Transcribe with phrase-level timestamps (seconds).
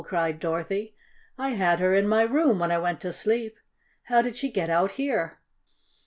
[0.03, 0.95] cried Dorothy.
[1.37, 3.59] "I had her in my room when I went to sleep.
[4.05, 5.37] How did she get out here?"